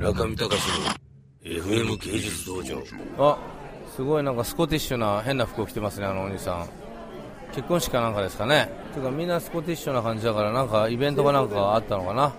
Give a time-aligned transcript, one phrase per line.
[0.00, 2.82] 中見隆の FM 芸術道場。
[3.18, 3.38] あ
[3.94, 6.68] すごいなんかスコティッシュな変な服を着てますねあのお兄さん。
[7.52, 8.70] 結婚式かなんかですかね。
[8.94, 12.32] てかみんなスコティッシュな感じだからなんかイベントかなんかあったのかな。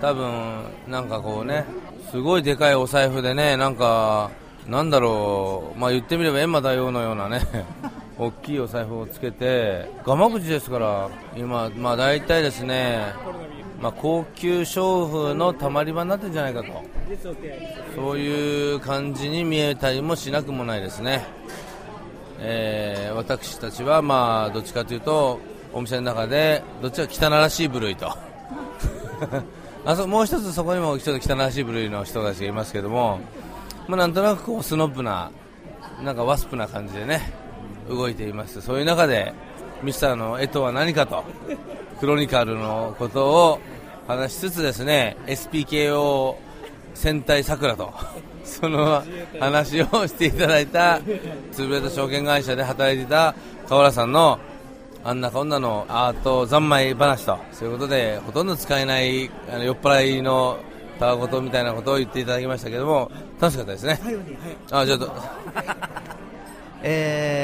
[0.00, 1.66] 多分なんかこうね
[2.10, 4.30] すごいでかいお財布でねなんか
[4.66, 7.42] なんだろうまあ言ってみれば閻魔大王のようなね
[8.16, 13.12] 大きいお財布をつけてガマ口ですから今まあ大体ですね
[13.80, 16.68] まあ、高級娼婦のたまり場になってるんじゃないかと。
[17.96, 21.26] そういう感じに見えたりもしなくもないですね、
[22.38, 25.38] えー私たちはまあどっちかというと
[25.74, 28.08] お店の中でどっちか汚らしい部類と。
[29.84, 33.18] あそもう一つそこにもちょっと汚らしい部類の人たちがいますけども、
[33.88, 35.30] まあ、なんとなくこうスノップな
[36.02, 37.32] なんかワスプな感じでね
[37.88, 38.60] 動いています。
[38.60, 39.32] そういう中で
[39.82, 41.24] ミスターの絵とは何かと
[41.98, 43.60] クロニカルのことを
[44.06, 46.36] 話しつつですね SPKO
[46.94, 47.92] 戦隊さくらと
[48.44, 49.02] その
[49.38, 51.00] 話をしていただいた
[51.52, 53.34] 潰れた証券会社で働いていた
[53.68, 54.38] 河原さんの
[55.02, 60.58] あんなこんなのアート三昧話とそういうことでほとんど使えないあの酔っ払いの
[60.98, 63.98] たわごとみたいなことを言っていただきましたけども楽しかったですね、
[64.70, 65.10] あちょっと。
[66.82, 67.39] えー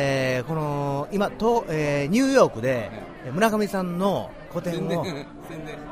[1.16, 2.90] 今と、えーニューヨークで
[3.24, 5.04] えー村上さんの個展を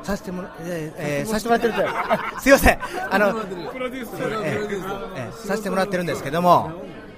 [0.03, 1.73] させてもら、えーえーさせてもらってる。
[2.39, 2.79] すいません。
[3.09, 6.71] あの、えーえーさせてもらってるんですけども、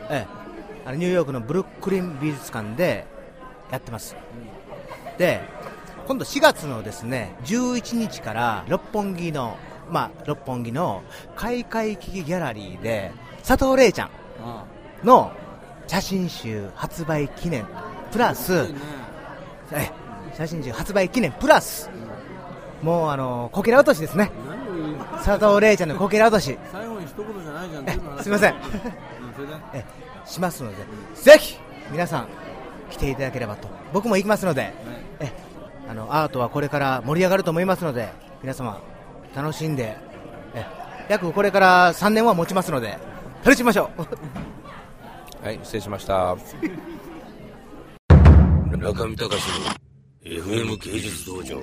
[0.09, 3.05] えーあのニューヨークのブルックリン美術館で
[3.71, 4.15] やってます。
[5.17, 5.41] で
[6.07, 9.57] 今度4月のですね11日から六本木の
[9.91, 11.03] まあ六本木の
[11.35, 13.11] 開会危機ギャラリーで
[13.45, 14.09] 佐藤玲ちゃん
[15.05, 15.33] の
[15.87, 17.65] 写真集発売記念
[18.11, 18.73] プラス、
[19.71, 19.89] え
[20.35, 21.89] 写真集発売記念プラス、
[22.81, 24.31] もうあのこけら落としですね、
[25.23, 28.55] 佐藤玲ちゃんのこけら落とし、最後に一言じゃないじゃんえすみません、
[29.73, 29.85] え
[30.25, 30.77] しますので、
[31.15, 31.57] ぜひ
[31.91, 32.27] 皆さん
[32.89, 34.73] 来ていただければと、僕も行きますので、
[35.19, 35.31] え
[35.89, 38.09] あのアートはこれから盛り上がると思いますので、
[38.41, 38.81] 皆様、
[39.35, 39.97] 楽しんで、
[40.53, 40.65] え
[41.09, 42.97] 約これから3年は持ちますので、
[43.43, 44.47] 楽しみましょう。
[45.43, 46.35] はい失礼しました
[48.87, 49.33] 村上隆の
[50.23, 51.61] FM 芸術道場。